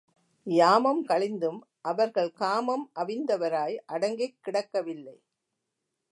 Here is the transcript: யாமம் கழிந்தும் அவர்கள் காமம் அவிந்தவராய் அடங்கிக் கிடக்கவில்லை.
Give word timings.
யாமம் 0.47 1.01
கழிந்தும் 1.07 1.59
அவர்கள் 1.81 2.31
காமம் 2.31 2.91
அவிந்தவராய் 2.95 3.77
அடங்கிக் 3.85 4.39
கிடக்கவில்லை. 4.45 5.17